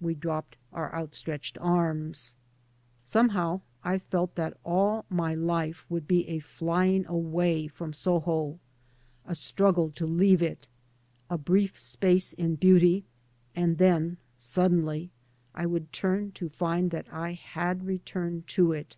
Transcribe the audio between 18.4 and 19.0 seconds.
to it.